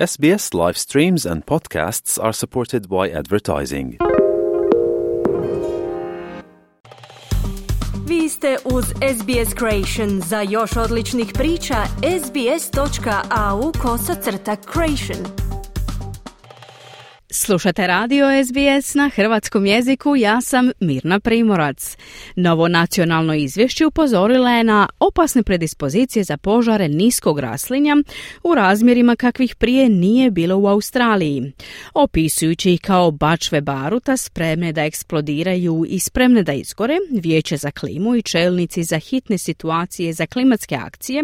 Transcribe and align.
SBS 0.00 0.54
live 0.54 0.78
streams 0.78 1.26
and 1.26 1.44
podcasts 1.44 2.18
are 2.18 2.32
supported 2.32 2.88
by 2.88 3.10
advertising. 3.10 3.98
Vi 8.06 8.28
ste 8.28 8.56
uz 8.64 8.84
SBS 8.84 9.54
Creation. 9.58 10.20
Za 10.20 10.40
još 10.40 10.76
odličnih 10.76 11.30
priča, 11.34 11.76
sbs.au 12.24 13.72
kosacrta 13.82 14.56
creation. 14.72 15.39
Slušate 17.42 17.86
radio 17.86 18.26
SBS 18.44 18.94
na 18.94 19.10
hrvatskom 19.14 19.66
jeziku, 19.66 20.16
ja 20.16 20.40
sam 20.40 20.70
Mirna 20.80 21.20
Primorac. 21.20 21.96
Novo 22.36 22.68
nacionalno 22.68 23.34
izvješće 23.34 23.86
upozorila 23.86 24.50
je 24.50 24.64
na 24.64 24.88
opasne 24.98 25.42
predispozicije 25.42 26.24
za 26.24 26.36
požare 26.36 26.88
niskog 26.88 27.38
raslinja 27.38 27.96
u 28.44 28.54
razmjerima 28.54 29.16
kakvih 29.16 29.54
prije 29.54 29.88
nije 29.88 30.30
bilo 30.30 30.56
u 30.56 30.66
Australiji. 30.66 31.52
Opisujući 31.94 32.72
ih 32.72 32.80
kao 32.80 33.10
bačve 33.10 33.60
baruta 33.60 34.16
spremne 34.16 34.72
da 34.72 34.84
eksplodiraju 34.84 35.84
i 35.88 35.98
spremne 35.98 36.42
da 36.42 36.52
izgore, 36.52 36.96
Vijeće 37.10 37.56
za 37.56 37.70
klimu 37.70 38.16
i 38.16 38.22
čelnici 38.22 38.84
za 38.84 38.98
hitne 38.98 39.38
situacije 39.38 40.12
za 40.12 40.26
klimatske 40.26 40.74
akcije 40.74 41.22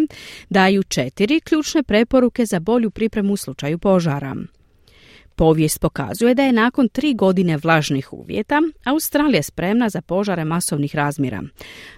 daju 0.51 0.83
četiri 0.83 1.41
ključne 1.41 1.83
preporuke 1.83 2.47
za 2.47 2.61
bolju 2.61 2.91
pripremu 2.91 3.33
u 3.33 3.37
slučaju 3.37 3.79
požara. 3.79 4.37
Povijest 5.37 5.81
pokazuje 5.81 6.35
da 6.35 6.43
je 6.43 6.53
nakon 6.53 6.89
tri 6.89 7.15
godine 7.15 7.57
vlažnih 7.57 8.13
uvjeta 8.13 8.63
Australija 8.85 9.43
spremna 9.43 9.89
za 9.89 10.01
požare 10.01 10.45
masovnih 10.45 10.95
razmjera. 10.95 11.43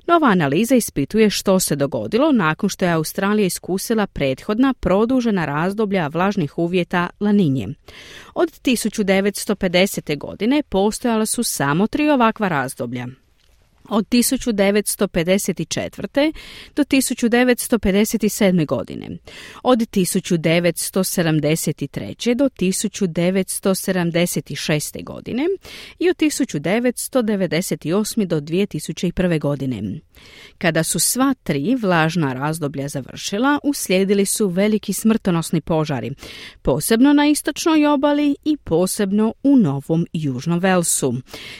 Nova 0.06 0.28
analiza 0.28 0.74
ispituje 0.74 1.30
što 1.30 1.60
se 1.60 1.76
dogodilo 1.76 2.32
nakon 2.32 2.68
što 2.68 2.84
je 2.84 2.90
Australija 2.90 3.46
iskusila 3.46 4.06
prethodna 4.06 4.74
produžena 4.74 5.44
razdoblja 5.44 6.08
vlažnih 6.08 6.58
uvjeta 6.58 7.08
laninje. 7.20 7.68
Od 8.34 8.48
1950. 8.48 10.18
godine 10.18 10.62
postojala 10.68 11.26
su 11.26 11.42
samo 11.42 11.86
tri 11.86 12.10
ovakva 12.10 12.48
razdoblja 12.48 13.06
od 13.88 14.08
1954. 14.08 16.32
do 16.76 16.84
1957. 16.84 18.66
godine, 18.66 19.08
od 19.62 19.78
1973. 19.78 22.34
do 22.34 22.44
1976. 22.44 25.04
godine 25.04 25.44
i 25.98 26.10
od 26.10 26.16
1998. 26.16 28.24
do 28.24 28.40
2001. 28.40 29.40
godine. 29.40 30.00
Kada 30.58 30.82
su 30.82 30.98
sva 30.98 31.34
tri 31.42 31.74
vlažna 31.74 32.32
razdoblja 32.32 32.88
završila, 32.88 33.58
uslijedili 33.64 34.26
su 34.26 34.48
veliki 34.48 34.92
smrtonosni 34.92 35.60
požari, 35.60 36.10
posebno 36.62 37.12
na 37.12 37.26
istočnoj 37.26 37.86
obali 37.86 38.36
i 38.44 38.56
posebno 38.56 39.34
u 39.42 39.56
Novom 39.56 40.06
Južnom 40.12 40.58
Velsu. 40.58 41.14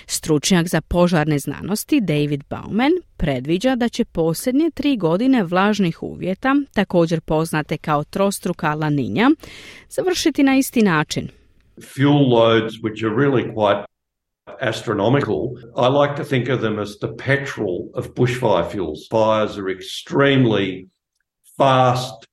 Stručnjak 0.07 0.69
za 0.69 0.81
požarne 0.81 1.39
znanosti 1.39 2.01
David 2.19 2.45
Bauman 2.51 2.93
predviđa 3.17 3.77
da 3.77 3.89
će 3.89 4.05
posljednje 4.05 4.71
tri 4.71 4.97
godine 4.97 5.45
vlažnih 5.45 6.03
uvjeta, 6.03 6.55
također 6.75 7.21
poznate 7.21 7.77
kao 7.77 8.05
trostruka 8.05 8.75
laninja, 8.75 9.31
završiti 9.89 10.43
na 10.43 10.57
isti 10.57 10.83
način. 10.83 11.29
Fuel 11.95 12.29
loads 12.29 12.75
which 12.83 13.07
are 13.07 13.15
really 13.17 13.55
quite 13.55 13.85
astronomical. 14.61 15.39
I 15.77 15.89
like 16.01 16.23
to 16.23 16.25
think 16.25 16.49
of 16.49 16.61
them 16.61 16.79
as 16.79 16.91
the 16.99 17.13
petrol 17.27 17.77
of 17.95 18.07
bushfire 18.17 18.71
fuels. 18.71 18.99
Fires 19.11 19.59
are 19.59 19.71
extremely 19.79 20.89
fast 21.57 22.27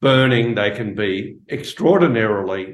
burning. 0.00 0.56
They 0.56 0.76
can 0.76 0.94
be 0.94 1.36
extraordinarily 1.56 2.64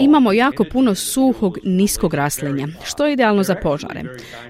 Imamo 0.00 0.32
jako 0.32 0.64
puno 0.72 0.94
suhog, 0.94 1.58
niskog 1.64 2.14
raslinja, 2.14 2.68
što 2.84 3.06
je 3.06 3.12
idealno 3.12 3.42
za 3.42 3.54
požare. 3.54 4.02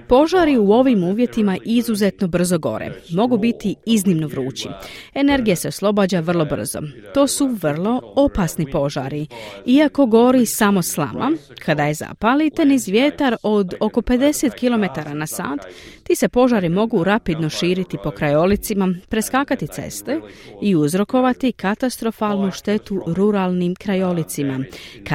Požari 0.07 0.57
u 0.57 0.71
ovim 0.71 1.03
uvjetima 1.03 1.57
izuzetno 1.65 2.27
brzo 2.27 2.57
gore. 2.57 2.91
Mogu 3.09 3.37
biti 3.37 3.75
iznimno 3.85 4.27
vrući. 4.27 4.69
Energija 5.13 5.55
se 5.55 5.67
oslobađa 5.67 6.19
vrlo 6.19 6.45
brzo. 6.45 6.79
To 7.13 7.27
su 7.27 7.47
vrlo 7.61 8.01
opasni 8.15 8.71
požari. 8.71 9.27
Iako 9.65 10.05
gori 10.05 10.45
samo 10.45 10.81
slama, 10.81 11.31
kada 11.65 11.83
je 11.83 11.93
zapalite 11.93 12.65
niz 12.65 12.87
vjetar 12.87 13.35
od 13.43 13.73
oko 13.79 14.01
50 14.01 14.51
km 14.59 15.17
na 15.17 15.27
sat, 15.27 15.59
ti 16.03 16.15
se 16.15 16.29
požari 16.29 16.69
mogu 16.69 17.03
rapidno 17.03 17.49
širiti 17.49 17.97
po 18.03 18.11
krajolicima, 18.11 18.93
preskakati 19.09 19.67
ceste 19.67 20.19
i 20.61 20.75
uzrokovati 20.75 21.51
katastrofalnu 21.51 22.51
štetu 22.51 23.03
ruralnim 23.07 23.75
krajolicima, 23.75 24.59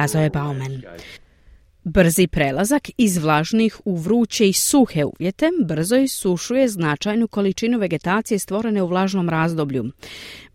kazao 0.07 0.23
je 0.23 0.29
Bauman. 0.29 0.81
Brzi 1.83 2.27
prelazak 2.27 2.89
iz 2.97 3.17
vlažnih 3.17 3.81
u 3.85 3.95
vruće 3.95 4.49
i 4.49 4.53
suhe 4.53 5.05
uvjete 5.05 5.49
brzo 5.65 5.95
isušuje 5.95 6.67
značajnu 6.67 7.27
količinu 7.27 7.79
vegetacije 7.79 8.39
stvorene 8.39 8.81
u 8.81 8.87
vlažnom 8.87 9.29
razdoblju. 9.29 9.85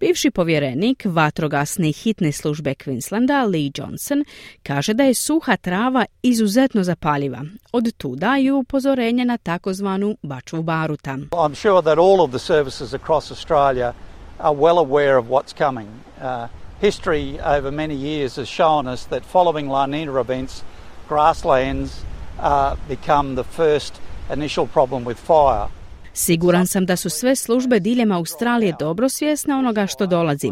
Bivši 0.00 0.30
povjerenik 0.30 1.02
vatrogasne 1.04 1.88
i 1.88 1.92
hitne 1.92 2.32
službe 2.32 2.74
Queenslanda 2.74 3.50
Lee 3.52 3.70
Johnson 3.76 4.24
kaže 4.62 4.94
da 4.94 5.04
je 5.04 5.14
suha 5.14 5.56
trava 5.56 6.04
izuzetno 6.22 6.82
zapaljiva. 6.82 7.44
Od 7.72 7.92
tuda 7.96 8.38
i 8.38 8.50
upozorenje 8.50 9.24
na 9.24 9.36
takozvanu 9.36 10.16
bačvu 10.22 10.62
baruta. 10.62 11.10
I'm 11.10 11.54
sure 11.54 11.82
that 11.82 11.98
all 11.98 12.20
of 12.20 12.30
the 12.30 12.38
services 12.38 12.94
across 12.94 13.30
Australia 13.30 13.92
are 14.38 14.56
well 14.56 14.78
aware 14.78 15.16
of 15.18 15.26
what's 15.26 15.66
coming. 15.66 15.88
Uh, 16.20 16.61
history 16.82 17.38
over 17.38 17.70
many 17.70 17.94
years 17.94 18.34
has 18.34 18.48
shown 18.48 18.88
us 18.88 19.04
that 19.04 19.24
following 19.24 19.68
La 19.68 19.86
Nina 19.86 20.16
events 20.16 20.64
grasslands 21.06 22.04
uh, 22.40 22.74
become 22.88 23.36
the 23.36 23.44
first 23.44 24.00
initial 24.28 24.66
problem 24.66 25.04
with 25.04 25.16
fire. 25.16 25.68
Siguran 26.14 26.66
sam 26.66 26.86
da 26.86 26.96
su 26.96 27.10
sve 27.10 27.36
službe 27.36 27.80
diljem 27.80 28.12
Australije 28.12 28.74
dobro 28.78 29.08
svjesne 29.08 29.54
onoga 29.54 29.86
što 29.86 30.06
dolazi. 30.06 30.50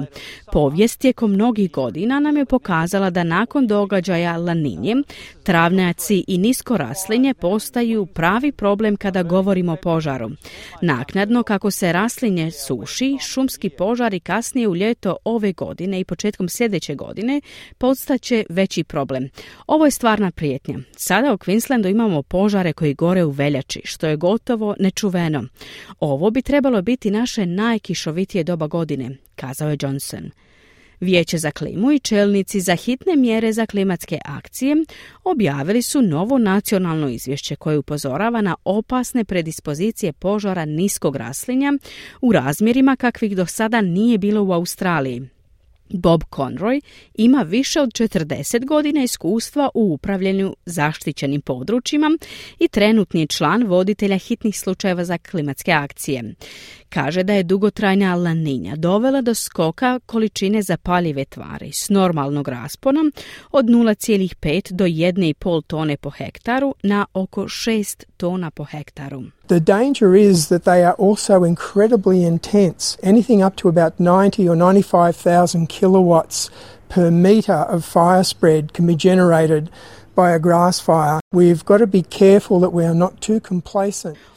Povijest 0.52 1.00
tijekom 1.00 1.32
mnogih 1.32 1.70
godina 1.70 2.20
nam 2.20 2.36
je 2.36 2.44
pokazala 2.44 3.10
da 3.10 3.24
nakon 3.24 3.66
događaja 3.66 4.36
Laninje, 4.36 4.96
travnjaci 5.42 6.24
i 6.28 6.38
nisko 6.38 6.76
raslinje 6.76 7.34
postaju 7.34 8.06
pravi 8.06 8.52
problem 8.52 8.96
kada 8.96 9.22
govorimo 9.22 9.72
o 9.72 9.76
požaru. 9.76 10.30
Naknadno, 10.82 11.42
kako 11.42 11.70
se 11.70 11.92
raslinje 11.92 12.50
suši, 12.50 13.18
šumski 13.20 13.68
požari 13.68 14.20
kasnije 14.20 14.68
u 14.68 14.76
ljeto 14.76 15.16
ove 15.24 15.52
godine 15.52 16.00
i 16.00 16.04
početkom 16.04 16.48
sljedeće 16.48 16.94
godine 16.94 17.40
postaće 17.78 18.44
veći 18.48 18.84
problem. 18.84 19.28
Ovo 19.66 19.84
je 19.84 19.90
stvarna 19.90 20.30
prijetnja. 20.30 20.78
Sada 20.96 21.32
u 21.32 21.36
Queenslandu 21.36 21.90
imamo 21.90 22.22
požare 22.22 22.72
koji 22.72 22.94
gore 22.94 23.24
u 23.24 23.30
veljači, 23.30 23.80
što 23.84 24.06
je 24.06 24.16
gotovo 24.16 24.74
nečuveno. 24.78 25.49
Ovo 26.00 26.30
bi 26.30 26.42
trebalo 26.42 26.82
biti 26.82 27.10
naše 27.10 27.46
najkišovitije 27.46 28.44
doba 28.44 28.66
godine, 28.66 29.16
kazao 29.36 29.70
je 29.70 29.76
Johnson. 29.80 30.30
Vijeće 31.00 31.38
za 31.38 31.50
klimu 31.50 31.92
i 31.92 31.98
čelnici 31.98 32.60
za 32.60 32.74
hitne 32.74 33.16
mjere 33.16 33.52
za 33.52 33.66
klimatske 33.66 34.18
akcije 34.24 34.76
objavili 35.24 35.82
su 35.82 36.02
novo 36.02 36.38
nacionalno 36.38 37.08
izvješće 37.08 37.56
koje 37.56 37.78
upozorava 37.78 38.40
na 38.40 38.56
opasne 38.64 39.24
predispozicije 39.24 40.12
požara 40.12 40.64
niskog 40.64 41.16
raslinja 41.16 41.72
u 42.20 42.32
razmjerima 42.32 42.96
kakvih 42.96 43.36
do 43.36 43.46
sada 43.46 43.80
nije 43.80 44.18
bilo 44.18 44.42
u 44.42 44.52
Australiji. 44.52 45.22
Bob 45.90 46.24
Conroy 46.30 46.80
ima 47.14 47.42
više 47.42 47.80
od 47.80 47.88
40 47.88 48.64
godina 48.64 49.02
iskustva 49.02 49.68
u 49.74 49.92
upravljanju 49.94 50.56
zaštićenim 50.64 51.40
područjima 51.40 52.10
i 52.58 52.68
trenutni 52.68 53.20
je 53.20 53.26
član 53.26 53.66
voditelja 53.66 54.18
hitnih 54.18 54.58
slučajeva 54.58 55.04
za 55.04 55.18
klimatske 55.18 55.72
akcije 55.72 56.34
kaže 56.90 57.22
da 57.22 57.32
je 57.32 57.42
dugotrajna 57.42 58.14
laninja 58.14 58.76
dovela 58.76 59.20
do 59.20 59.34
skoka 59.34 60.00
količine 60.06 60.62
zapaljive 60.62 61.24
tvari 61.24 61.72
s 61.72 61.88
normalnog 61.88 62.48
raspona 62.48 63.00
od 63.50 63.64
0,5 63.64 64.72
do 64.72 64.84
1,5 64.84 65.62
tone 65.66 65.96
po 65.96 66.10
hektaru 66.10 66.74
na 66.82 67.06
oko 67.14 67.42
6 67.42 68.04
tona 68.16 68.50
po 68.50 68.64
hektaru. 68.64 69.22
The 69.46 69.60
danger 69.60 70.14
is 70.14 70.48
that 70.48 70.62
they 70.62 70.84
are 70.84 70.94
also 70.98 71.44
incredibly 71.44 72.26
intense, 72.26 72.98
anything 73.02 73.46
up 73.46 73.56
to 73.56 73.68
about 73.68 73.92
90 73.98 74.48
or 74.48 74.56
95,000 74.56 75.66
kilowatts 75.66 76.50
per 76.88 77.10
metre 77.10 77.64
of 77.68 77.84
fire 77.84 78.24
spread 78.24 78.72
can 78.72 78.86
be 78.86 78.94
generated 78.94 79.68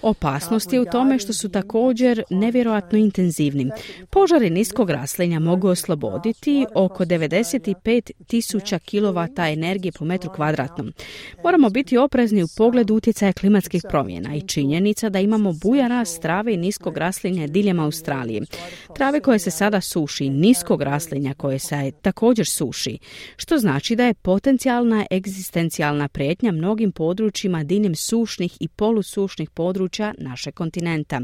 Opasnost 0.01 0.73
je 0.73 0.81
u 0.81 0.85
tome 0.85 1.19
što 1.19 1.33
su 1.33 1.49
također 1.49 2.23
nevjerojatno 2.29 2.97
intenzivni. 2.97 3.71
Požari 4.09 4.49
niskog 4.49 4.89
raslinja 4.89 5.39
mogu 5.39 5.67
osloboditi 5.67 6.65
oko 6.75 7.05
95 7.05 8.11
tisuća 8.27 8.79
kilovata 8.79 9.49
energije 9.49 9.91
po 9.91 10.05
metru 10.05 10.31
kvadratnom. 10.31 10.93
Moramo 11.43 11.69
biti 11.69 11.97
oprezni 11.97 12.43
u 12.43 12.47
pogledu 12.57 12.95
utjecaja 12.95 13.33
klimatskih 13.33 13.83
promjena 13.89 14.35
i 14.35 14.41
činjenica 14.41 15.09
da 15.09 15.19
imamo 15.19 15.53
buja 15.53 15.87
rast 15.87 16.21
trave 16.21 16.53
i 16.53 16.57
niskog 16.57 16.97
raslinja 16.97 17.47
diljem 17.47 17.79
Australije. 17.79 18.41
Trave 18.95 19.19
koje 19.19 19.39
se 19.39 19.51
sada 19.51 19.81
suši, 19.81 20.29
niskog 20.29 20.81
raslinja 20.81 21.33
koje 21.33 21.59
se 21.59 21.91
također 22.01 22.47
suši, 22.47 22.99
što 23.37 23.57
znači 23.57 23.95
da 23.95 24.05
je 24.05 24.13
potencijalna 24.13 25.05
egzistencijalna 25.63 26.07
prijetnja 26.07 26.51
mnogim 26.51 26.91
područjima 26.91 27.63
diljem 27.63 27.95
sušnih 27.95 28.57
i 28.59 28.67
polusušnih 28.67 29.49
područja 29.49 30.13
našeg 30.17 30.53
kontinenta, 30.53 31.21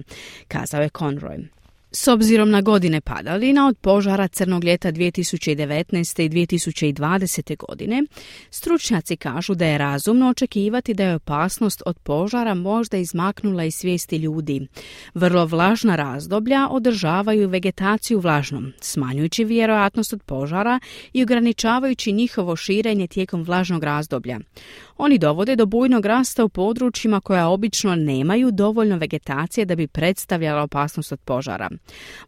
kazao 0.48 0.82
je 0.82 0.90
Conroy. 0.90 1.59
S 1.92 2.08
obzirom 2.08 2.50
na 2.50 2.62
godine 2.62 3.02
padalina 3.02 3.68
od 3.68 3.78
požara 3.78 4.28
crnog 4.28 4.64
ljeta 4.64 4.92
2019. 4.92 6.22
i 6.22 6.30
2020. 6.30 7.58
godine, 7.58 8.04
stručnjaci 8.50 9.16
kažu 9.16 9.56
da 9.56 9.66
je 9.66 9.78
razumno 9.78 10.30
očekivati 10.30 10.94
da 10.94 11.04
je 11.04 11.16
opasnost 11.16 11.84
od 11.86 12.00
požara 12.00 12.54
možda 12.54 12.98
izmaknula 12.98 13.64
iz 13.64 13.76
svijesti 13.76 14.18
ljudi. 14.18 14.68
Vrlo 15.14 15.46
vlažna 15.46 15.96
razdoblja 15.96 16.68
održavaju 16.72 17.50
vegetaciju 17.50 18.20
vlažnom, 18.20 18.74
smanjujući 18.82 19.44
vjerojatnost 19.44 20.14
od 20.14 20.24
požara 20.24 20.80
i 21.14 21.24
ograničavajući 21.24 22.12
njihovo 22.12 22.56
širenje 22.56 23.08
tijekom 23.08 23.44
vlažnog 23.44 23.84
razdoblja. 23.84 24.40
Oni 24.98 25.18
dovode 25.18 25.56
do 25.56 25.66
bujnog 25.66 26.06
rasta 26.06 26.46
u 26.46 26.50
područjima 26.50 27.22
koja 27.22 27.48
obično 27.48 27.96
nemaju 27.96 28.52
dovoljno 28.52 28.98
vegetacije 28.98 29.66
da 29.66 29.76
bi 29.76 29.88
predstavljala 29.88 30.64
opasnost 30.64 31.12
od 31.12 31.20
požara. 31.20 31.70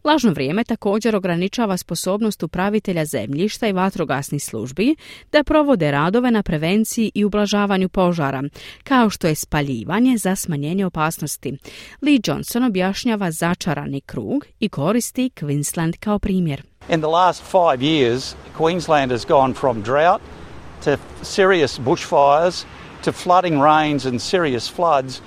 Vlažno 0.04 0.32
vrijeme 0.32 0.64
također 0.64 1.16
ograničava 1.16 1.76
sposobnost 1.76 2.42
upravitelja 2.42 3.04
zemljišta 3.04 3.68
i 3.68 3.72
vatrogasnih 3.72 4.44
službi 4.44 4.96
da 5.32 5.44
provode 5.44 5.90
radove 5.90 6.30
na 6.30 6.42
prevenciji 6.42 7.12
i 7.14 7.24
ublažavanju 7.24 7.88
požara, 7.88 8.42
kao 8.84 9.10
što 9.10 9.26
je 9.26 9.34
spaljivanje 9.34 10.16
za 10.18 10.36
smanjenje 10.36 10.86
opasnosti. 10.86 11.58
Lee 12.02 12.20
Johnson 12.26 12.64
objašnjava 12.64 13.30
začarani 13.30 14.00
krug 14.00 14.46
i 14.60 14.68
koristi 14.68 15.30
Queensland 15.40 15.96
kao 16.00 16.18
primjer. 16.18 16.62
In 16.88 17.00
the 17.00 17.10
last 17.10 17.42
five 17.42 17.78
years, 17.78 18.34
Queensland 18.58 19.10
has 19.10 19.24
gone 19.24 19.54
from 19.54 19.82
drought 19.82 20.22
to 20.84 20.96
serious 21.22 21.78
bushfires 21.78 22.64
to 23.04 23.12
flooding 23.12 23.62
rains 23.62 24.06
and 24.06 24.22
serious 24.22 24.68
floods 24.68 25.20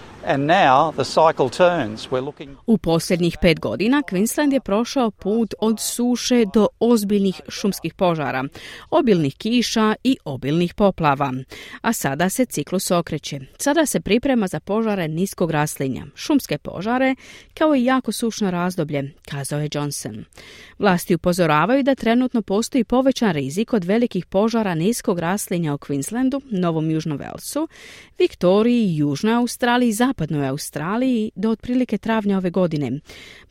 U 2.66 2.78
posljednjih 2.78 3.38
pet 3.42 3.60
godina 3.60 4.04
Queensland 4.12 4.54
je 4.54 4.60
prošao 4.60 5.12
put 5.12 5.54
od 5.60 5.80
suše 5.80 6.46
do 6.54 6.68
ozbiljnih 6.80 7.42
šumskih 7.48 7.94
požara, 7.94 8.44
obilnih 8.90 9.36
kiša 9.38 9.96
i 10.04 10.18
obilnih 10.26 10.74
poplava. 10.74 11.34
A 11.82 11.94
sada 11.94 12.30
se 12.30 12.46
ciklus 12.46 12.92
okreće. 12.92 13.40
Sada 13.58 13.86
se 13.86 14.00
priprema 14.00 14.48
za 14.48 14.60
požare 14.60 15.08
niskog 15.08 15.52
raslinja, 15.52 16.06
šumske 16.16 16.58
požare, 16.58 17.16
kao 17.54 17.76
i 17.76 17.86
jako 17.86 18.12
sušno 18.12 18.52
razdoblje, 18.52 19.14
kazao 19.30 19.60
je 19.60 19.70
Johnson. 19.74 20.26
Vlasti 20.80 21.16
upozoravaju 21.16 21.84
da 21.84 21.96
trenutno 21.96 22.42
postoji 22.42 22.84
povećan 22.84 23.34
rizik 23.34 23.74
od 23.74 23.84
velikih 23.84 24.26
požara 24.26 24.76
niskog 24.76 25.20
raslinja 25.20 25.74
u 25.74 25.78
Queenslandu, 25.78 26.42
Novom 26.50 26.92
Južnom 26.92 27.18
Velsu, 27.18 27.68
Viktoriji, 28.20 28.96
Južnoj 28.96 29.34
Australiji 29.34 29.90
i 29.90 29.94
zapadnoj 30.16 30.48
Australiji 30.48 31.32
do 31.36 31.50
otprilike 31.50 31.98
travnja 31.98 32.38
ove 32.38 32.50
godine. 32.50 33.00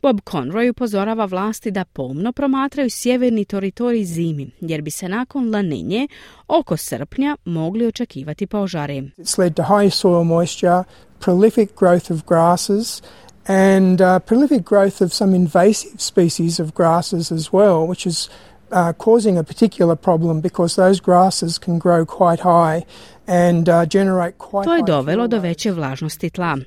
Bob 0.01 0.21
Conroy 0.31 0.69
upozorava 0.69 1.25
vlasti 1.25 1.71
da 1.71 1.85
pomno 1.85 2.31
promatraju 2.31 2.89
sjeverni 2.89 3.45
teritorij 3.45 4.03
zimi, 4.03 4.51
jer 4.61 4.81
bi 4.81 4.91
se 4.91 5.09
nakon 5.09 5.51
laninje 5.51 6.07
oko 6.47 6.77
srpnja 6.77 7.37
mogli 7.45 7.85
očekivati 7.87 8.47
požari. 8.47 9.11
It's 9.17 9.39
led 9.39 9.53
to 9.53 9.63
high 9.63 9.93
soil 9.93 10.23
moisture, 10.23 10.83
prolific 11.19 11.69
growth 11.79 12.11
of 12.11 12.25
grasses, 12.25 13.01
and 13.47 14.01
uh, 14.01 14.19
prolific 14.25 14.63
growth 14.69 15.01
of 15.01 15.13
some 15.13 15.35
invasive 15.35 15.93
species 15.97 16.59
of 16.59 16.73
grasses 16.73 17.31
as 17.31 17.53
well, 17.53 17.87
which 17.87 18.07
is 18.07 18.29
uh, 18.75 18.93
causing 18.93 19.37
a 19.37 19.43
particular 19.43 19.95
problem 19.95 20.41
because 20.41 20.75
those 20.75 20.99
grasses 20.99 21.57
can 21.57 21.79
grow 21.79 22.05
quite 22.05 22.41
high 22.41 22.85
and 23.27 23.69
uh, 23.69 23.85
generate 23.85 24.37
quite 24.37 24.63
To 24.63 24.75
je 24.75 24.83
dovelo 24.87 25.27
do 25.27 25.39
veće 25.39 25.71
vlažnosti 25.71 26.29
tla, 26.29 26.57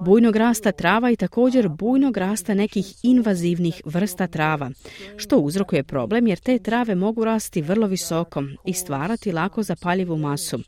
bujnog 0.00 0.36
rasta 0.36 0.72
trava 0.72 1.10
i 1.10 1.16
također 1.16 1.68
bujnog 1.68 2.16
rasta 2.16 2.54
nekih 2.54 2.94
invazivnih 3.02 3.82
vrsta 3.84 4.26
trava, 4.26 4.70
što 5.16 5.38
uzrokuje 5.38 5.82
problem 5.82 6.26
jer 6.26 6.38
te 6.38 6.58
trave 6.58 6.94
mogu 6.94 7.24
rasti 7.24 7.62
vrlo 7.62 7.86
visoko 7.86 8.42
i 8.64 8.72
stvarati 8.72 9.32
lako 9.32 9.62
zapaljivu 9.62 10.16
masu. 10.16 10.58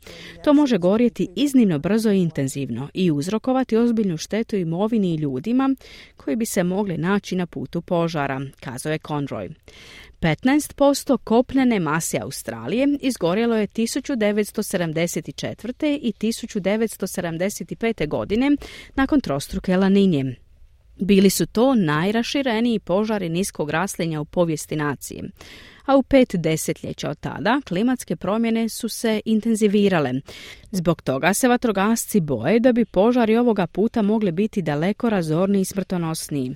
To 0.43 0.53
može 0.53 0.77
gorjeti 0.77 1.27
iznimno 1.35 1.79
brzo 1.79 2.11
i 2.11 2.21
intenzivno 2.21 2.89
i 2.93 3.11
uzrokovati 3.11 3.77
ozbiljnu 3.77 4.17
štetu 4.17 4.55
imovini 4.55 5.13
i 5.13 5.17
ljudima 5.17 5.75
koji 6.17 6.35
bi 6.35 6.45
se 6.45 6.63
mogli 6.63 6.97
naći 6.97 7.35
na 7.35 7.45
putu 7.45 7.81
požara, 7.81 8.41
kazao 8.59 8.91
je 8.91 8.99
Conroy. 8.99 9.53
15% 10.21 11.17
kopnene 11.17 11.79
mase 11.79 12.19
Australije 12.21 12.87
izgorjelo 13.01 13.55
je 13.55 13.67
1974. 13.67 15.99
i 16.01 16.13
1975. 16.19 18.07
godine 18.07 18.51
nakon 18.95 19.21
trostruke 19.21 19.77
laninje. 19.77 20.35
Bili 20.99 21.29
su 21.29 21.45
to 21.45 21.75
najrašireniji 21.75 22.79
požari 22.79 23.29
niskog 23.29 23.69
raslinja 23.69 24.21
u 24.21 24.25
povijesti 24.25 24.75
nacije 24.75 25.23
a 25.91 25.97
u 25.97 26.03
pet 26.03 26.35
desetljeća 26.35 27.09
od 27.09 27.19
tada 27.19 27.61
klimatske 27.67 28.15
promjene 28.15 28.69
su 28.69 28.89
se 28.89 29.21
intenzivirale. 29.25 30.13
Zbog 30.71 31.01
toga 31.01 31.33
se 31.33 31.47
vatrogasci 31.47 32.19
boje 32.19 32.59
da 32.59 32.71
bi 32.71 32.85
požari 32.85 33.37
ovoga 33.37 33.67
puta 33.67 34.01
mogli 34.01 34.31
biti 34.31 34.61
daleko 34.61 35.09
razorniji 35.09 35.61
i 35.61 35.65
smrtonosniji. 35.65 36.55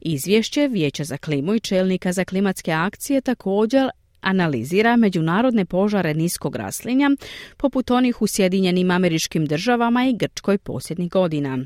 Izvješće 0.00 0.68
Vijeća 0.68 1.04
za 1.04 1.16
klimu 1.16 1.54
i 1.54 1.60
čelnika 1.60 2.12
za 2.12 2.24
klimatske 2.24 2.72
akcije 2.72 3.20
također 3.20 3.90
analizira 4.24 4.96
međunarodne 4.96 5.64
požare 5.64 6.14
niskog 6.14 6.56
raslinja, 6.56 7.10
poput 7.56 7.90
onih 7.90 8.22
u 8.22 8.26
Sjedinjenim 8.26 8.90
američkim 8.90 9.46
državama 9.46 10.04
i 10.06 10.16
Grčkoj 10.16 10.58
posljednjih 10.58 11.10
godina. 11.10 11.58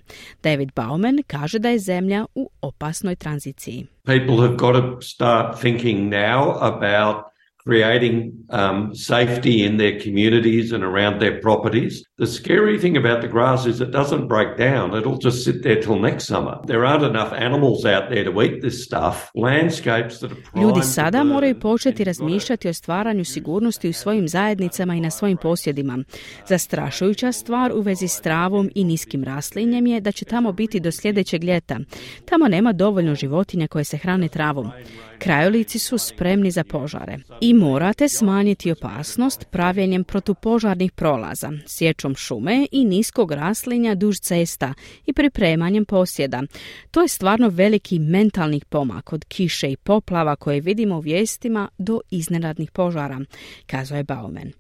David 0.42 0.72
Bauman 0.76 1.18
kaže 1.26 1.58
da 1.58 1.68
je 1.68 1.78
zemlja 1.78 2.26
u 2.34 2.50
opasnoj 2.60 3.16
tranziciji. 3.16 3.86
People 4.04 4.36
have 4.36 4.56
got 4.56 4.74
to 4.74 5.00
start 5.00 5.60
thinking 5.60 6.12
now 6.12 6.58
about 6.60 7.16
creating 7.58 8.46
um, 8.50 8.94
safety 8.94 9.64
in 9.64 9.76
their 9.76 10.00
communities 10.00 10.72
and 10.72 10.82
around 10.84 11.20
their 11.20 11.40
properties. 11.40 12.04
The 12.18 12.26
scary 12.26 12.78
thing 12.78 12.96
about 12.96 13.20
the 13.20 13.28
grass 13.28 13.66
is 13.66 13.80
it 13.80 13.90
doesn't 13.90 14.26
break 14.28 14.56
down. 14.58 14.96
It'll 14.98 15.18
just 15.18 15.44
sit 15.44 15.62
there 15.62 15.82
till 15.82 15.98
next 15.98 16.26
summer. 16.26 16.58
There 16.66 16.84
aren't 16.84 17.04
enough 17.04 17.32
animals 17.32 17.84
out 17.84 18.08
there 18.10 18.24
to 18.24 18.42
eat 18.42 18.62
this 18.62 18.84
stuff. 18.84 19.30
Landscapes 19.34 20.20
that 20.20 20.30
are 20.32 20.60
Ljudi 20.62 20.80
sada 20.82 21.24
moraju 21.24 21.60
početi 21.60 22.04
razmišljati 22.04 22.68
o 22.68 22.72
stvaranju 22.72 23.24
sigurnosti 23.24 23.88
u 23.88 23.92
svojim 23.92 24.28
zajednicama 24.28 24.94
i 24.94 25.00
na 25.00 25.10
svojim 25.10 25.36
posjedima. 25.36 25.98
Zastrašujuća 26.46 27.32
stvar 27.32 27.72
u 27.72 27.80
vezi 27.80 28.08
s 28.08 28.20
travom 28.20 28.70
i 28.74 28.84
niskim 28.84 29.24
raslinjem 29.24 29.86
je 29.86 30.00
da 30.00 30.12
će 30.12 30.24
tamo 30.24 30.52
biti 30.52 30.80
do 30.80 30.92
sljedećeg 30.92 31.44
ljeta. 31.44 31.78
Tamo 32.24 32.48
nema 32.48 32.72
dovoljno 32.72 33.14
životinja 33.14 33.66
koje 33.66 33.84
se 33.84 33.96
hrane 33.96 34.28
travom. 34.28 34.70
Krajolici 35.18 35.78
su 35.78 35.98
spremni 35.98 36.50
za 36.50 36.64
požare 36.64 37.18
i 37.40 37.54
morate 37.58 38.08
smanjiti 38.08 38.72
opasnost 38.72 39.44
pravljenjem 39.50 40.04
protupožarnih 40.04 40.92
prolaza, 40.92 41.52
sječom 41.66 42.14
šume 42.14 42.66
i 42.72 42.84
niskog 42.84 43.32
raslinja 43.32 43.94
duž 43.94 44.18
cesta 44.18 44.74
i 45.06 45.12
pripremanjem 45.12 45.84
posjeda. 45.84 46.42
To 46.90 47.02
je 47.02 47.08
stvarno 47.08 47.48
veliki 47.48 47.98
mentalni 47.98 48.60
pomak 48.68 49.12
od 49.12 49.24
kiše 49.24 49.70
i 49.70 49.76
poplava 49.76 50.36
koje 50.36 50.60
vidimo 50.60 50.96
u 50.96 51.00
vijestima 51.00 51.68
do 51.78 52.00
iznenadnih 52.10 52.70
požara, 52.70 53.20
kazao 53.66 53.96
je 53.96 54.04
Bauman. 54.04 54.52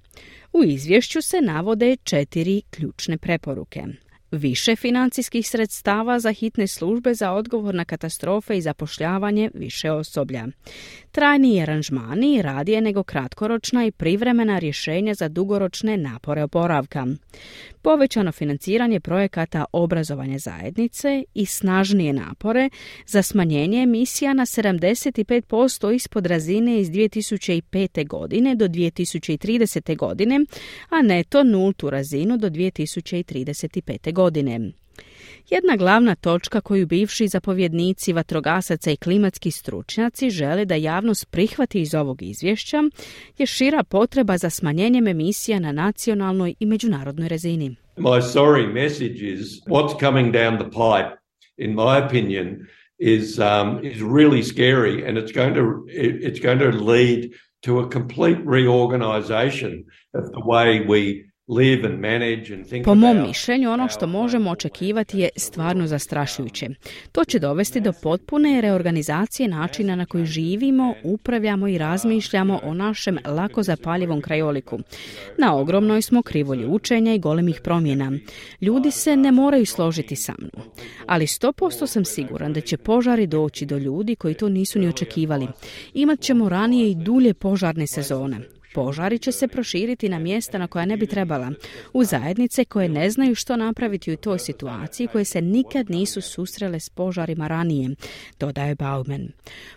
U 0.52 0.64
izvješću 0.64 1.22
se 1.22 1.40
navode 1.40 1.96
četiri 2.04 2.62
ključne 2.70 3.18
preporuke. 3.18 3.82
Više 4.30 4.76
financijskih 4.76 5.48
sredstava 5.48 6.20
za 6.20 6.32
hitne 6.32 6.66
službe 6.66 7.14
za 7.14 7.32
odgovor 7.32 7.74
na 7.74 7.84
katastrofe 7.84 8.56
i 8.56 8.60
zapošljavanje 8.60 9.50
više 9.54 9.90
osoblja. 9.90 10.46
Trajni 11.12 11.62
aranžmani 11.62 12.42
radije 12.42 12.80
nego 12.80 13.02
kratkoročna 13.02 13.84
i 13.86 13.90
privremena 13.90 14.58
rješenja 14.58 15.14
za 15.14 15.28
dugoročne 15.28 15.96
napore 15.96 16.42
oporavka. 16.42 17.06
Povećano 17.82 18.32
financiranje 18.32 19.00
projekata 19.00 19.64
obrazovanja 19.72 20.38
zajednice 20.38 21.24
i 21.34 21.46
snažnije 21.46 22.12
napore 22.12 22.70
za 23.06 23.22
smanjenje 23.22 23.82
emisija 23.82 24.34
na 24.34 24.46
75% 24.46 25.94
ispod 25.94 26.26
razine 26.26 26.80
iz 26.80 26.90
2005. 26.90 28.06
godine 28.06 28.54
do 28.54 28.68
2030. 28.68 29.96
godine, 29.96 30.40
a 30.88 31.02
neto 31.02 31.44
nultu 31.44 31.90
razinu 31.90 32.36
do 32.36 32.50
2035. 32.50 34.12
godine. 34.12 34.17
Jedna 35.50 35.76
glavna 35.76 36.14
točka 36.14 36.60
koju 36.60 36.86
bivši 36.86 37.28
zapovjednici 37.28 38.12
vatrogasaca 38.12 38.90
i 38.90 38.96
klimatski 38.96 39.50
stručnjaci 39.50 40.30
žele 40.30 40.64
da 40.64 40.74
javnost 40.74 41.30
prihvati 41.30 41.80
iz 41.80 41.94
ovog 41.94 42.22
izvješća 42.22 42.82
je 43.38 43.46
šira 43.46 43.82
potreba 43.82 44.38
za 44.38 44.50
smanjenjem 44.50 45.06
emisija 45.06 45.58
na 45.58 45.72
nacionalnoj 45.72 46.54
i 46.60 46.66
međunarodnoj 46.66 47.28
razini. 47.28 47.76
My 47.96 48.22
sorry 48.22 48.72
message 48.72 49.22
is 49.34 49.46
what's 49.66 50.00
coming 50.00 50.32
down 50.32 50.58
the 50.58 50.70
pipe, 50.70 51.16
in 51.56 51.74
my 51.74 52.06
opinion, 52.06 52.46
is 52.98 53.38
um, 53.38 53.80
is 53.82 54.00
really 54.02 54.42
scary, 54.42 55.08
and 55.08 55.18
it's 55.18 55.32
going 55.32 55.54
to 55.54 55.62
it's 55.88 56.40
going 56.42 56.58
to 56.58 56.84
lead 56.92 57.30
to 57.60 57.78
a 57.78 57.90
complete 57.90 58.38
reorganization 58.46 59.72
of 60.14 60.24
the 60.30 60.42
way 60.44 60.86
we 60.88 61.27
po 62.84 62.94
mom 62.94 63.26
mišljenju, 63.28 63.70
ono 63.70 63.88
što 63.88 64.06
možemo 64.06 64.50
očekivati 64.50 65.18
je 65.18 65.28
stvarno 65.36 65.86
zastrašujuće. 65.86 66.68
To 67.12 67.24
će 67.24 67.38
dovesti 67.38 67.80
do 67.80 67.92
potpune 68.02 68.60
reorganizacije 68.60 69.48
načina 69.48 69.96
na 69.96 70.06
koji 70.06 70.26
živimo, 70.26 70.94
upravljamo 71.02 71.68
i 71.68 71.78
razmišljamo 71.78 72.60
o 72.62 72.74
našem 72.74 73.18
lako 73.24 73.62
zapaljivom 73.62 74.20
krajoliku. 74.20 74.78
Na 75.38 75.56
ogromnoj 75.56 76.02
smo 76.02 76.22
krivolji 76.22 76.66
učenja 76.66 77.14
i 77.14 77.18
golemih 77.18 77.60
promjena. 77.64 78.12
Ljudi 78.60 78.90
se 78.90 79.16
ne 79.16 79.32
moraju 79.32 79.66
složiti 79.66 80.16
sa 80.16 80.34
mnom. 80.38 80.68
Ali 81.06 81.26
100% 81.26 81.86
sam 81.86 82.04
siguran 82.04 82.52
da 82.52 82.60
će 82.60 82.76
požari 82.76 83.26
doći 83.26 83.66
do 83.66 83.78
ljudi 83.78 84.16
koji 84.16 84.34
to 84.34 84.48
nisu 84.48 84.78
ni 84.78 84.88
očekivali. 84.88 85.46
Imat 85.94 86.20
ćemo 86.20 86.48
ranije 86.48 86.90
i 86.90 86.94
dulje 86.94 87.34
požarne 87.34 87.86
sezone. 87.86 88.57
Požari 88.78 89.18
će 89.18 89.32
se 89.32 89.48
proširiti 89.48 90.08
na 90.08 90.18
mjesta 90.18 90.58
na 90.58 90.66
koja 90.66 90.84
ne 90.84 90.96
bi 90.96 91.06
trebala, 91.06 91.52
u 91.92 92.04
zajednice 92.04 92.64
koje 92.64 92.88
ne 92.88 93.10
znaju 93.10 93.34
što 93.34 93.56
napraviti 93.56 94.12
u 94.12 94.16
toj 94.16 94.38
situaciji 94.38 95.06
koje 95.06 95.24
se 95.24 95.42
nikad 95.42 95.90
nisu 95.90 96.20
susrele 96.20 96.80
s 96.80 96.88
požarima 96.88 97.48
ranije, 97.48 97.90
dodaje 98.40 98.74
Bauman. 98.74 99.28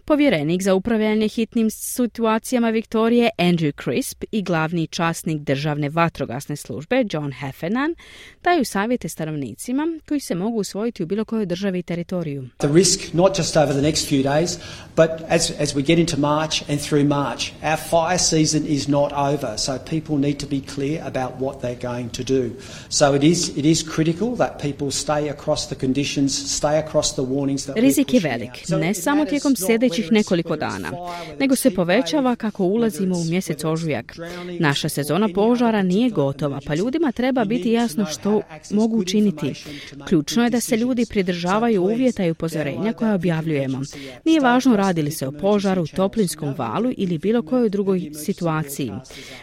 Povjerenik 0.06 0.62
za 0.62 0.74
upravljanje 0.74 1.28
hitnim 1.28 1.70
situacijama 1.72 2.70
Viktorije 2.70 3.30
Andrew 3.38 3.84
Crisp 3.84 4.24
i 4.32 4.42
glavni 4.44 4.88
časnik 4.88 5.42
državne 5.42 5.90
vatrogasne 5.90 6.56
službe 6.56 7.06
John 7.12 7.32
Heffernan 7.32 7.96
daju 8.44 8.66
savjete 8.66 9.10
stanovnicima 9.10 9.88
koji 10.08 10.20
se 10.20 10.36
mogu 10.36 10.58
usvojiti 10.58 11.04
u 11.04 11.06
bilo 11.06 11.26
kojoj 11.26 11.46
državi 11.46 11.80
i 11.80 11.84
teritoriju. 11.84 12.48
The 12.58 12.70
risk 12.74 13.14
not 13.14 13.38
just 13.38 13.58
over 13.58 13.74
the 13.74 13.82
next 13.82 14.12
few 14.12 14.24
days, 14.24 14.58
but 14.96 15.10
as, 15.30 15.52
as 15.60 15.76
we 15.76 15.86
get 15.86 16.00
into 16.00 16.18
March 16.18 16.70
and 16.70 16.80
through 16.80 17.08
March, 17.08 17.52
our 17.64 17.78
fire 17.90 18.20
season 18.20 18.68
is 18.68 18.91
not 18.92 19.12
over, 19.14 19.58
so 19.58 19.78
people 19.78 20.18
need 20.18 20.38
to 20.40 20.48
be 20.48 20.62
clear 20.76 21.04
about 21.12 21.32
what 21.40 21.56
they're 21.62 21.92
going 21.92 22.10
to 22.10 22.24
do. 22.24 22.44
So 22.90 23.16
it 23.16 23.24
is 23.24 23.50
it 23.58 23.66
is 23.66 23.84
critical 23.96 24.36
that 24.36 24.62
people 24.62 24.92
stay 24.92 25.30
across 25.30 25.70
the 25.70 25.76
conditions, 25.76 26.52
stay 26.58 26.78
across 26.80 27.14
the 27.14 27.24
warnings 27.24 27.66
that 27.66 27.76
Rizik 27.78 28.14
je 28.14 28.20
velik, 28.20 28.70
ne 28.70 28.94
samo 28.94 29.26
tijekom 29.26 29.56
sljedećih 29.56 30.12
nekoliko 30.12 30.56
dana, 30.56 30.92
nego 31.40 31.56
se 31.56 31.76
povećava 31.76 32.36
kako 32.36 32.64
ulazimo 32.64 33.18
u 33.18 33.24
mjesec 33.24 33.64
ožujak. 33.64 34.16
Naša 34.60 34.90
sezona 34.90 35.30
požara 35.36 35.84
nije 35.84 36.10
gotova, 36.10 36.60
pa 36.66 36.76
ljudima 36.76 37.12
treba 37.12 37.46
biti 37.46 37.72
jasno 37.72 38.06
što 38.06 38.42
mogu 38.72 38.98
učiniti. 38.98 39.54
Ključno 40.08 40.44
je 40.44 40.50
da 40.50 40.60
se 40.60 40.78
ljudi 40.78 41.06
pridržavaju 41.06 41.84
uvjeta 41.84 42.26
i 42.26 42.32
upozorenja 42.32 42.94
koja 42.94 43.16
objavljujemo. 43.16 43.82
Nije 44.26 44.40
važno 44.40 44.76
radi 44.76 45.02
li 45.02 45.12
se 45.12 45.28
o 45.28 45.32
požaru, 45.32 45.88
toplinskom 45.88 46.54
valu 46.58 46.92
ili 46.98 47.18
bilo 47.18 47.42
kojoj 47.42 47.70
drugoj 47.70 48.12
situaciji 48.26 48.81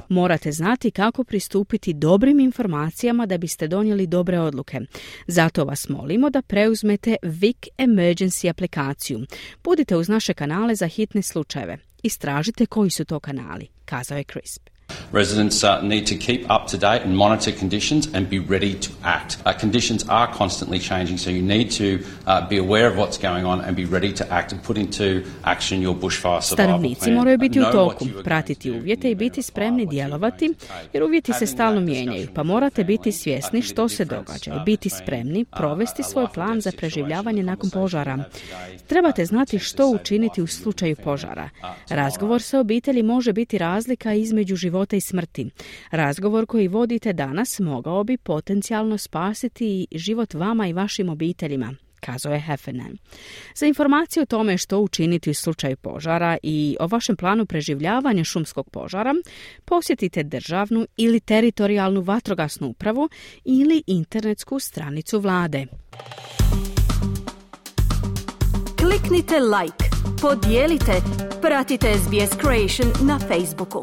Morate 0.09 0.53
znati 0.53 0.91
kako 0.91 1.25
pristupiti 1.25 1.95
dobrim 1.95 2.41
informacijama 2.41 3.27
da 3.27 3.39
biste 3.39 3.69
donijeli 3.69 4.07
dobre 4.07 4.41
odluke. 4.41 4.81
Zato 5.27 5.65
vas 5.65 5.89
molimo 5.89 6.31
da 6.31 6.43
preuzmete 6.43 7.17
Vic 7.23 7.57
Emergency 7.79 8.51
aplikaciju. 8.51 9.21
Budite 9.65 9.97
uz 9.97 10.09
naše 10.09 10.35
kanale 10.35 10.75
za 10.75 10.87
hitne 10.87 11.23
slučajeve. 11.23 11.79
Istražite 12.03 12.67
koji 12.67 12.91
su 12.91 13.05
to 13.05 13.21
kanali, 13.21 13.67
kazao 13.85 14.19
je 14.19 14.25
Crisp. 14.25 14.78
Residents 15.13 15.65
uh, 15.65 15.81
need 15.81 16.07
to 16.07 16.17
keep 16.17 16.51
up 16.51 16.67
to 16.67 16.77
date 16.77 17.03
and 17.03 17.17
monitor 17.17 17.51
conditions 17.51 18.09
and 18.13 18.29
be 18.29 18.39
ready 18.39 18.75
to 18.75 18.91
act. 19.03 19.39
Uh, 19.47 19.55
conditions 19.55 20.05
are 20.09 20.27
constantly 20.27 20.79
changing, 20.79 21.17
so 21.17 21.31
you 21.31 21.43
need 21.43 21.71
to 21.71 22.05
uh, 22.27 22.47
be 22.49 22.59
aware 22.59 22.87
of 22.87 22.97
what's 22.97 23.17
going 23.17 23.47
on 23.47 23.61
and 23.63 23.75
be 23.75 23.87
ready 23.87 24.13
to 24.13 24.33
act 24.33 24.53
and 24.53 24.63
put 24.63 24.77
into 24.77 25.25
action 25.45 25.81
your 25.81 25.95
bushfire 25.95 26.43
survival 26.43 26.79
Stanovnici 26.79 27.11
moraju 27.11 27.39
biti 27.39 27.61
u 27.61 27.65
toku, 27.73 28.05
pratiti 28.25 28.71
uvjete 28.71 29.11
i 29.11 29.15
biti 29.15 29.43
spremni 29.43 29.87
djelovati, 29.87 30.55
jer 30.93 31.03
uvjeti 31.03 31.33
se 31.33 31.47
stalno 31.47 31.81
mijenjaju, 31.81 32.29
pa 32.35 32.43
morate 32.43 32.85
biti 32.85 33.13
svjesni 33.13 33.63
što 33.63 33.89
se 33.89 34.05
događa 34.05 34.55
i 34.55 34.65
biti 34.65 34.91
spremni 34.91 35.45
provesti 35.45 36.03
svoj 36.03 36.27
plan 36.35 36.61
za 36.61 36.73
preživljavanje 36.79 37.43
nakon 37.43 37.71
požara. 37.71 38.19
Trebate 38.87 39.25
znati 39.25 39.59
što 39.59 39.89
učiniti 39.89 40.43
u 40.43 40.47
slučaju 40.47 40.97
požara. 41.05 41.49
Razgovor 41.89 42.43
sa 42.43 42.61
obitelji 42.61 43.03
može 43.03 43.33
biti 43.33 43.59
razlika 43.59 44.15
između 44.15 44.57
života 44.57 44.78
i 44.93 45.01
smrti. 45.01 45.51
Razgovor 45.91 46.47
koji 46.47 46.69
vodite 46.69 47.13
danas 47.13 47.61
mogao 47.61 48.05
bi 48.05 48.17
potencijalno 48.17 48.99
spasiti 48.99 49.87
život 49.93 50.35
vama 50.35 50.69
i 50.69 50.73
vašim 50.73 51.09
obiteljima 51.09 51.75
kazao 52.01 52.33
je 52.33 52.41
Heffernan. 52.41 52.97
Za 53.55 53.67
informaciju 53.67 54.23
o 54.23 54.27
tome 54.27 54.59
što 54.59 54.79
učiniti 54.79 55.31
u 55.31 55.35
slučaju 55.35 55.77
požara 55.77 56.37
i 56.43 56.77
o 56.81 56.87
vašem 56.87 57.17
planu 57.17 57.47
preživljavanja 57.47 58.25
šumskog 58.25 58.71
požara, 58.71 59.15
posjetite 59.65 60.23
državnu 60.23 60.87
ili 60.97 61.21
teritorijalnu 61.21 62.01
vatrogasnu 62.01 62.69
upravu 62.69 63.09
ili 63.45 63.83
internetsku 63.87 64.59
stranicu 64.59 65.21
vlade. 65.21 65.67
Kliknite 68.79 69.35
like, 69.41 69.85
podijelite, 70.23 70.93
pratite 71.43 71.95
SBS 71.95 72.41
Creation 72.41 73.09
na 73.09 73.19
Facebooku. 73.19 73.81